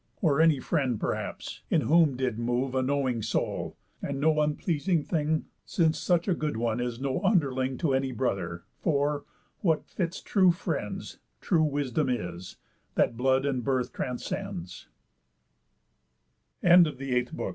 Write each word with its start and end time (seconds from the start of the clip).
Or 0.19 0.41
any 0.41 0.59
friend 0.59 0.99
perhaps, 0.99 1.61
in 1.69 1.81
whom 1.81 2.17
did 2.17 2.39
move 2.39 2.73
A 2.73 2.81
knowing 2.81 3.21
soul, 3.21 3.77
and 4.01 4.19
no 4.19 4.41
unpleasing 4.41 5.03
thing? 5.03 5.45
Since 5.63 5.99
such 5.99 6.27
a 6.27 6.33
good 6.33 6.57
one 6.57 6.79
is 6.79 6.99
no 6.99 7.21
underling 7.23 7.77
To 7.77 7.93
any 7.93 8.11
brother; 8.11 8.63
for, 8.81 9.25
what 9.59 9.85
fits 9.85 10.19
true 10.19 10.51
friends, 10.51 11.19
True 11.39 11.61
wisdom 11.61 12.09
is, 12.09 12.57
that 12.95 13.15
blood 13.15 13.45
and 13.45 13.63
birth 13.63 13.91